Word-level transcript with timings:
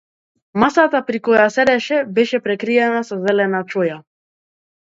Масата 0.63 1.01
при 1.09 1.19
која 1.27 1.43
седеше 1.57 2.01
беше 2.17 2.39
прекриена 2.47 3.05
со 3.11 3.21
зелена 3.27 3.63
чоја. 3.75 4.01